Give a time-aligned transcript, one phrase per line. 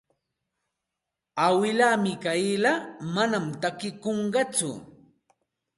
[1.47, 2.71] Awilaa Mikayla
[3.13, 4.69] manam takikunqatsu.